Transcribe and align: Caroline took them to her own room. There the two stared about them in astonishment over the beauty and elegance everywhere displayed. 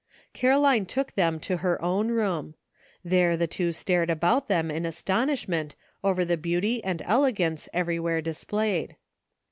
Caroline 0.33 0.87
took 0.87 1.13
them 1.13 1.39
to 1.41 1.57
her 1.57 1.79
own 1.79 2.07
room. 2.07 2.55
There 3.05 3.37
the 3.37 3.45
two 3.45 3.71
stared 3.71 4.09
about 4.09 4.47
them 4.47 4.71
in 4.71 4.83
astonishment 4.83 5.75
over 6.03 6.25
the 6.25 6.37
beauty 6.37 6.83
and 6.83 7.03
elegance 7.05 7.69
everywhere 7.71 8.21
displayed. 8.23 8.95